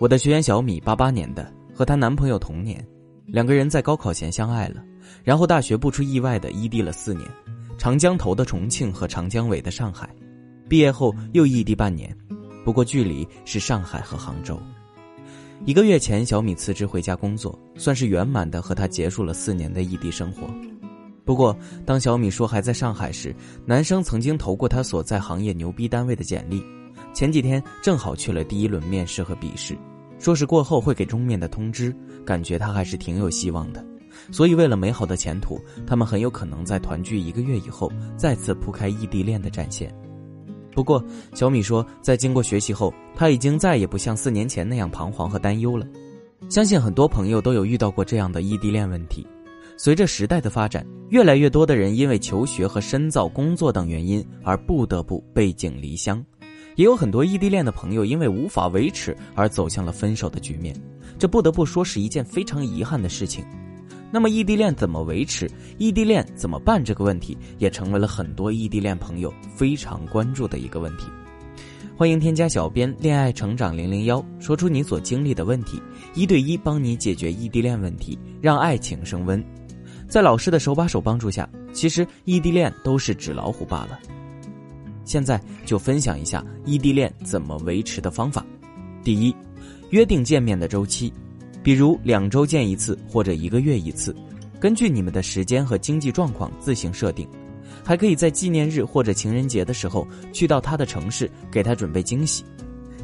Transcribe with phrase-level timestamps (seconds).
[0.00, 2.82] 我的学员小米，八八年的，和她男朋友同年，
[3.26, 4.82] 两个人在高考前相爱了，
[5.22, 7.28] 然后大学不出意外的异地了四年，
[7.76, 10.08] 长江头的重庆和长江尾的上海，
[10.70, 12.16] 毕业后又异地半年，
[12.64, 14.58] 不过距离是上海和杭州。
[15.66, 20.48] 一个月前，小米辞职回家工作，算是圆满的和他结束了四年的异地生活。
[21.26, 21.54] 不过，
[21.84, 23.36] 当小米说还在上海时，
[23.66, 26.64] 男生曾经投过他所在行业牛逼单位的简历，
[27.12, 29.76] 前几天正好去了第一轮面试和笔试。
[30.18, 31.96] 说是过后会给终面的通知，
[32.26, 33.82] 感觉他还是挺有希望的，
[34.30, 39.90] 所以为了美好的前途，他们很有可能在团聚一个月以后再次铺开异地恋的战线。
[40.74, 41.02] 不过
[41.34, 45.86] 小米说，在经过学习后，他已经再也不像四年前那样彷徨和担忧了。
[46.50, 49.26] 相信很多朋友都有遇到过这样的异地恋问题。
[49.78, 56.22] 随着时代的发展，越来越多的人因为求学和深造、工作等原因而不得不背井离乡。
[56.80, 60.74] 也有很多异地恋的朋友因为无法维持而走向了分手的局面，
[61.18, 63.44] 这不得不说是一件非常遗憾的事情。
[64.10, 65.46] 那么异地恋怎么维持？
[65.76, 66.82] 异地恋怎么办？
[66.82, 71.04] 这个问题也成为了很多异地恋朋友非常关注的一个问题。
[71.98, 75.82] 欢迎添加小编恋爱成长零零幺，说出你所经历的问题，
[76.14, 79.44] 一对一帮你解决异地恋问题，让爱情升温。
[80.08, 83.98] 在老师的手把手帮助下，其实异地恋都是纸老虎罢了。
[85.04, 88.44] 现在就分享一下异地恋怎么维持的方法。
[89.02, 89.34] 第一，
[89.90, 91.12] 约定见面的周期，
[91.62, 94.14] 比如两周见一次或者一个月一次，
[94.60, 97.28] 根据你们的时间和经济状况自行设定。
[97.82, 102.44] 还可以在纪念日或者情人节的时候去到他的城市给他准备惊喜，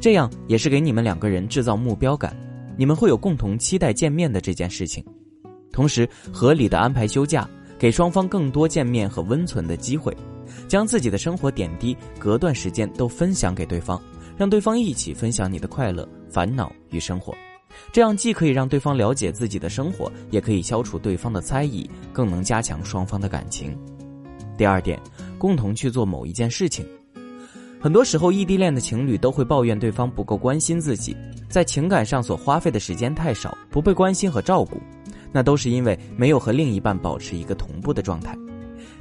[0.00, 2.36] 这样也是给你们两个人制造目标感，
[2.76, 5.04] 你们会有共同期待见面的这件事情。
[5.70, 10.14] 同时，合理的安排休假，给双方更多见面和温存的机会。
[10.68, 14.00] 将自己的生活点滴隔段时间都分享给对方，
[14.36, 17.34] 让对方一起分享你的快乐、烦恼与生活，
[17.92, 23.76] 这样既可以让对方了解自己的生活，也可以消除对方的猜疑，更能加强双方的感情。
[24.56, 25.00] 第二点，
[25.38, 26.86] 共同去做某一件事情。
[27.80, 31.14] 很多时候，异地恋的情侣都会抱怨对方不够关心自己，
[31.50, 34.80] 在情感上所花费的时间太少，不被关心和照顾，
[35.32, 38.34] 那都是因为没有和另一半保持一个同步的状态。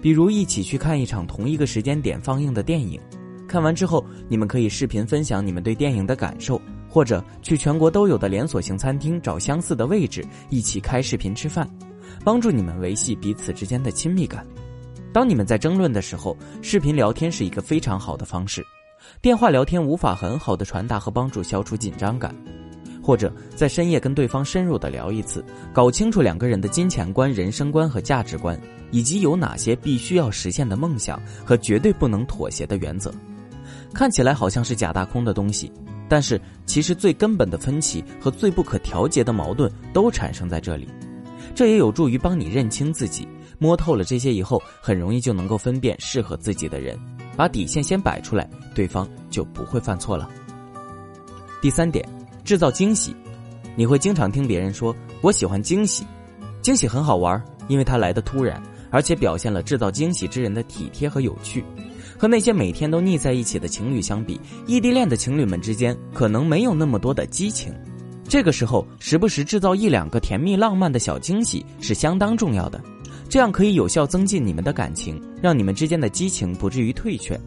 [0.00, 3.00] 比如一起去看一场同一个时间点放映的电影，
[3.46, 11.68] 看完之后你们可以视频分享你们对电影的感受，或者去全国都有的连锁型餐厅找相似的位置一起开视频吃饭，
[12.24, 14.46] 帮助你们维系彼此之间的亲密感。
[15.12, 18.64] 当你们在争论的时候，视频聊天是一个非常好的方式，
[19.20, 22.34] 电话聊天无法很好的传达和帮助消除紧张感。
[23.02, 33.12] 或者在深夜跟对方深入的聊一次，搞清楚两个人的金钱观、人生观和价值观，以及有哪些必须要实现的梦想和绝对不能妥协的原则。
[33.92, 35.72] 看起来好像是假大空的东西，
[36.08, 40.88] 但是其实最根本的分歧和最不可调节的矛盾都产生在这里。
[41.54, 43.26] 这也有助于帮你认清自己，
[43.58, 46.96] 摸透了这些以后，很容易就能够分辨适合自己的人，
[47.36, 50.30] 把底线先摆出来，对方就不会犯错了。
[51.60, 52.19] 第三点。
[52.44, 53.14] 制造惊喜，
[53.76, 56.04] 你会经常听别人说：“我喜欢惊喜，
[56.62, 61.64] 惊喜很好玩，因为它来的突然，而且表现了制造惊喜之人的体贴和有趣。”
[62.18, 67.72] 和那些每天都腻在一起的情侣相比，异地恋的情侣们之间可能没有那么多的激情。
[68.28, 72.78] 这个时候，时不时制造一两个甜蜜浪漫的小惊喜是相当重要的，
[73.26, 77.40] 这样可以有效增进你们的感情，让你们之间的激情不至于退却。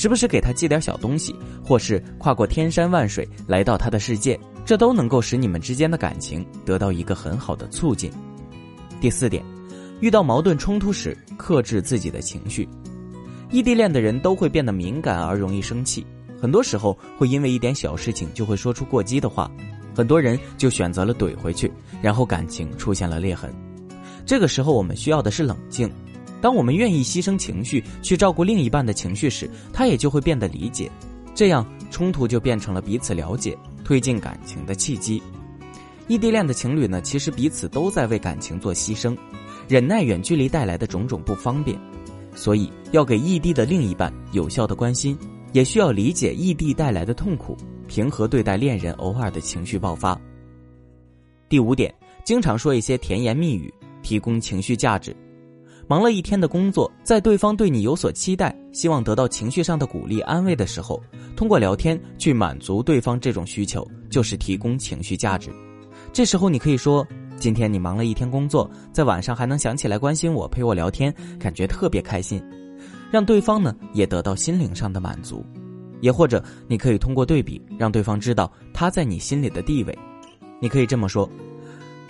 [0.00, 8.10] 时不时给他寄点小东西，或是跨过天山万水来到他的世界，这都能够使你们之间的感情得到一个很好的促进。
[8.98, 9.44] 第四点，
[10.00, 12.66] 遇到矛盾冲突时克制自己的情绪。
[13.50, 16.06] 异地恋的人都会变得敏感而容易生气，
[16.40, 19.50] 很多时候会因为一点小事情就会说出过激的话，
[19.94, 23.52] 很多人就选择了怼回去，然后感情出现了裂痕。
[24.24, 25.92] 这个时候我们需要的是冷静。
[26.40, 30.90] 当我们愿意牺牲情绪去照顾另一半的情绪时，他也就会变得理解，
[31.34, 35.22] 这样冲突就变成了彼此了解、推进感情的契机。
[36.08, 39.16] 异地恋的情侣呢，其实彼此都在为感情做牺牲，
[39.68, 41.78] 忍耐远距离带来的种种不方便，
[42.34, 45.16] 所以要给异地的另一半有效的关心，
[45.52, 47.56] 也需要理解异地带来的痛苦，
[47.86, 50.20] 平和对待恋人偶尔的情绪爆发。
[51.48, 51.94] 第五点，
[52.24, 53.72] 经常说一些甜言蜜语，
[54.02, 55.14] 提供情绪价值。
[55.90, 61.02] 忙了一天的工作，在对方对你有所期待，希望得到情绪上的鼓励安慰的时候，
[61.34, 65.50] 通过聊天去满足对方这种需求，就是提供情绪价值。
[66.12, 67.04] 这时候你可以说
[67.40, 72.40] ：“今天你忙了一天工作，在晚上还能想起来关心我，陪我聊天，感觉特别开心。”
[73.10, 75.44] 让对方呢也得到心灵上的满足。
[76.00, 79.98] 也或者你可以通过对比让对方知道他在你心里的地位。
[80.60, 81.28] 你可以这么说：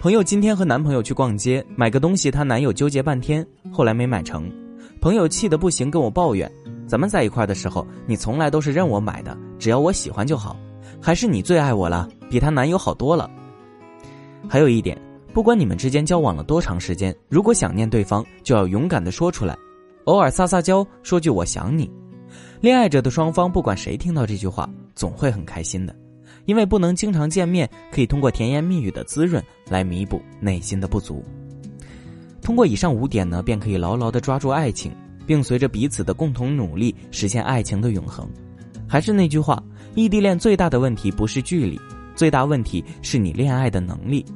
[0.00, 4.50] 朋友今天和男朋友去逛街，买个东西，她男友纠结半天，后来没买成。
[4.98, 6.50] 朋友气得不行，跟我抱怨：
[6.86, 10.56] 咱们在一块的时候，你从来都是任我买的，只要我喜欢就好。
[11.02, 13.30] 还是你最爱我了，比她男友好多了。
[14.48, 14.98] 还有一点，
[15.34, 19.54] 不管你们之间交往了多长时间，如果想念对方，就要勇敢的说出来，
[20.04, 21.90] 偶尔撒撒娇，说句我想你。
[22.62, 25.94] 恋爱着的双方，不管谁听到这句话，总会很开心的，
[26.50, 31.24] 因为不能经常见面，可以通过甜言蜜语的滋润来弥补内心的不足。
[32.42, 34.90] 通过以上五点呢，便可以牢牢的抓住爱情，
[35.24, 38.28] 并随着彼此的共同努力，实现爱情的永恒。
[38.88, 39.62] 还是那句话，
[39.94, 41.78] 异地恋最大的问题不是距离，
[42.16, 44.26] 最大问题是你恋爱的能力。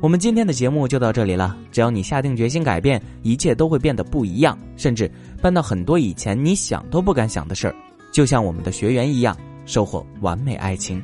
[0.00, 1.56] 我们今天的节目就到这里了。
[1.70, 5.08] 只要你下定决心改变，一切都会变得不一样，甚至
[5.40, 7.76] 办到很多以前你想都不敢想的事儿，
[8.10, 9.36] 就像我们的学员一样，
[9.70, 11.00] 收获完美爱情。